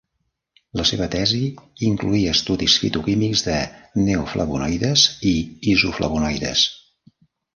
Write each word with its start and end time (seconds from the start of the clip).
La 0.79 0.85
seva 0.91 1.07
tesi 1.15 1.41
incloïa 1.89 2.31
estudis 2.37 2.77
fitoquímics 2.83 3.45
de 3.49 3.57
neoflavonoides 4.07 5.03
i 5.33 5.35
isoflavonoides. 5.75 6.65